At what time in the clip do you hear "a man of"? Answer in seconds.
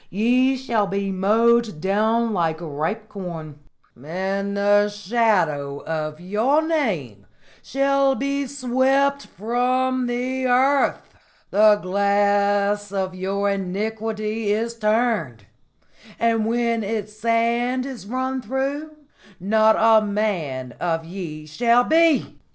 19.77-21.05